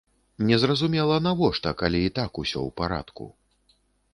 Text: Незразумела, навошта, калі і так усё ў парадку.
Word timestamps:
Незразумела, 0.49 1.17
навошта, 1.27 1.73
калі 1.81 1.99
і 2.07 2.13
так 2.17 2.31
усё 2.45 2.53
ў 2.53 2.69
парадку. 2.83 3.25